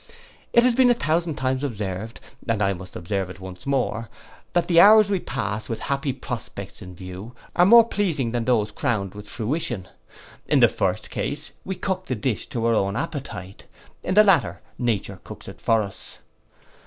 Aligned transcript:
It 0.51 0.63
has 0.63 0.73
been 0.73 0.89
a 0.89 0.95
thousand 0.95 1.35
times 1.35 1.63
observed, 1.63 2.19
and 2.47 2.59
I 2.59 2.73
must 2.73 2.95
observe 2.95 3.29
it 3.29 3.39
once 3.39 3.67
more, 3.67 4.09
that 4.53 4.67
the 4.67 4.79
hours 4.81 5.11
we 5.11 5.19
pass 5.19 5.69
with 5.69 5.79
happy 5.81 6.11
prospects 6.11 6.81
in 6.81 6.95
view, 6.95 7.35
are 7.55 7.67
more 7.67 7.87
pleasing 7.87 8.31
than 8.31 8.45
those 8.45 8.71
crowned 8.71 9.13
with 9.13 9.29
fruition. 9.29 9.87
In 10.47 10.59
the 10.59 10.67
first 10.67 11.11
case 11.11 11.51
we 11.63 11.75
cook 11.75 12.07
the 12.07 12.15
dish 12.15 12.47
to 12.47 12.65
our 12.65 12.73
own 12.73 12.95
appetite; 12.95 13.65
in 14.03 14.15
the 14.15 14.23
latter 14.23 14.61
nature 14.79 15.21
cooks 15.23 15.47
it 15.47 15.61
for 15.61 15.83
us. 15.83 16.17